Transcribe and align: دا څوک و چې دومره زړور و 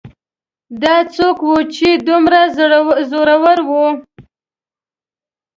دا 0.81 0.95
څوک 1.15 1.37
و 1.45 1.53
چې 1.75 1.89
دومره 2.07 2.41
زړور 3.11 3.57
و 3.67 3.69